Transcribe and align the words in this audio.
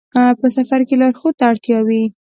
په 0.39 0.47
سفر 0.55 0.79
کې 0.87 0.95
لارښود 0.99 1.35
ته 1.39 1.45
اړتیا 1.51 1.79
وي. 1.87 2.03